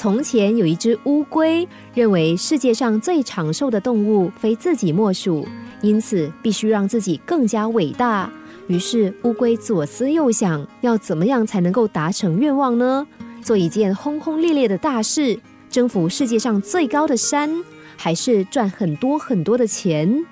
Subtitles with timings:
[0.00, 5.46] 从前有一只乌龟，认为世界上最长寿的动物非自己莫属，
[5.82, 8.32] 因此必须让自己更加伟大。
[8.66, 13.06] 于是乌龟左思右想，要怎么样才能够达成愿望呢？
[13.42, 17.62] 做一件轰轰烈烈的大事，征服世界上最高的山，
[17.94, 20.24] 还是赚很多很多的钱？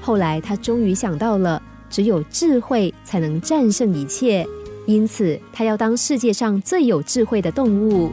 [0.00, 4.44] 后来他终于想到了，只有智慧才能战胜一切，
[4.84, 8.10] 因此他要当世界上最有智慧的动物。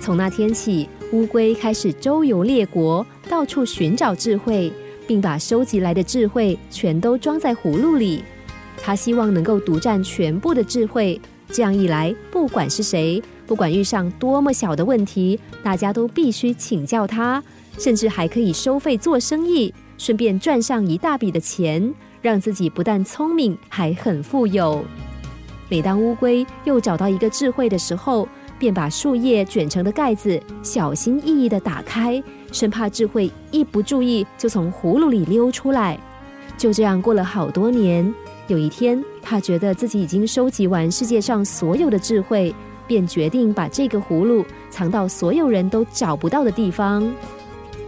[0.00, 4.72] 从那天起，乌龟开始周游列国，到处寻找智慧，
[5.06, 8.24] 并把收集来的智慧全都装在葫芦里。
[8.78, 11.20] 他希望能够独占全部的智慧，
[11.52, 17.42] 这样一来，不管是谁，不管遇上多么小的问题，大家都必须请教他，
[17.78, 21.92] 甚至还可以收费做生意，顺便赚上一大笔的钱，
[22.22, 24.82] 让自己不但聪明，还很富有。
[25.68, 28.26] 每当乌龟又找到一个智慧的时候，
[28.60, 35.98] 便把树叶卷成的盖子小心翼翼地打开，生怕智慧一不注意就从葫芦里溜出来。
[36.58, 38.14] 就这样过了好多年。
[38.48, 42.54] 有一天，他觉得自己已经收集完世界上所有的智慧，
[42.86, 47.10] 便决定把这个葫芦藏到所有人都找不到的地方。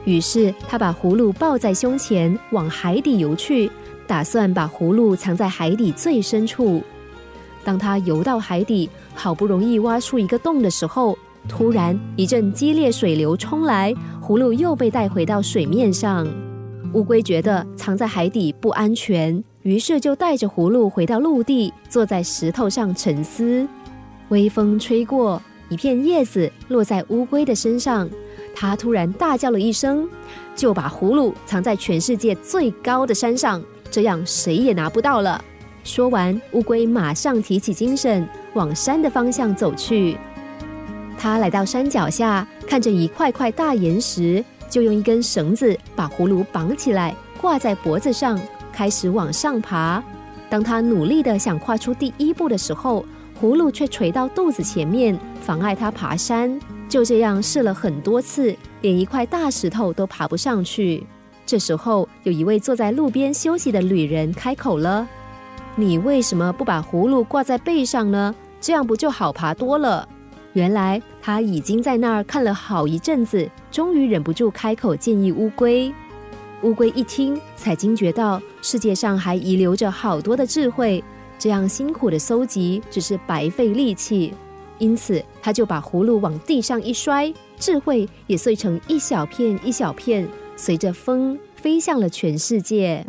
[0.07, 3.71] 于是，他把葫芦抱在胸前，往海底游去，
[4.07, 6.83] 打算把葫芦藏在海底最深处。
[7.65, 11.17] 当他游到海底，好不容易挖出一个洞的时候，
[11.49, 16.27] 突然一阵激烈水流冲来，葫芦又被带回到水面上。
[16.95, 23.67] 乌龟觉得藏在海底不安全，于是就带着葫芦回到陆地，坐在石头上沉思。
[24.29, 28.09] 微风吹过，一片叶子落在乌龟的身上，
[28.55, 30.09] 它突然大叫了一声，
[30.55, 35.43] 就把葫芦藏在全世界最高的山上，这样谁也拿不到了。
[35.85, 40.17] 说完，乌龟马上提起精神，往山的方向走去。
[41.19, 48.41] 他来到山脚下，看着一块块大岩石，就用一根绳子把葫芦绑起来，挂在脖子上，
[48.73, 50.03] 开始往上爬。
[50.49, 53.05] 当他努力的想跨出第一步的时候，
[53.41, 56.59] 葫芦却垂到肚子前面，妨碍他爬山。
[56.89, 61.05] 就这样试了很多次，连一块大石头都爬不上去。
[61.47, 65.09] 这时候，有一位坐在路边休息的旅人开口了。
[65.75, 68.35] 你为什么不把葫芦挂在背上呢？
[68.61, 70.07] 这样不就好爬多了？
[70.53, 75.93] 原来他已经在那儿看了好一阵子，终于忍不住开口建议乌龟。
[76.63, 81.03] 乌龟一听，才惊觉到世界上还遗留着好多的智慧，
[81.39, 84.35] 这样辛苦的搜集只是白费力气，
[84.79, 93.05] 因此他就把葫芦往地上一摔，智慧也碎成一小片一小片，随着风飞向了全世界。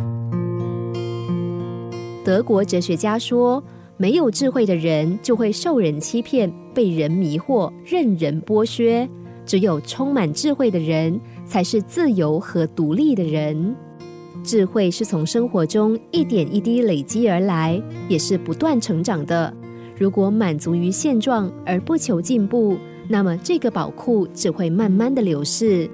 [2.24, 3.62] 德国哲学家说
[3.98, 9.06] ：“没有智慧的人就会受人欺骗、被人迷惑、任人剥削；
[9.46, 13.76] 只有充满智慧的人，才是自由和独立的人。
[14.42, 19.54] 智慧是从生活中一点一滴累积而来，也是不断成长的。
[19.98, 22.78] 如果满足于现状而不求进步，
[23.10, 25.90] 那么这个宝库只会慢慢的流逝。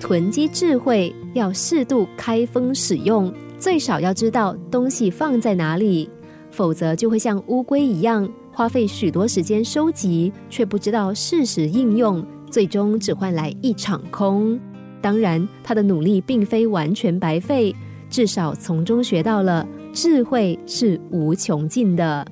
[0.00, 6.08] 囤积智慧要适度开封使用。”最少要知道东西放在哪里，
[6.50, 14.58] 否则就会像乌龟一样，花费许多时间收集，却不知道适时应用，最终只换来一场空。
[15.00, 17.74] 当然，他的努力并非完全白费，
[18.10, 22.26] 至少从中学到了智慧是无穷尽的。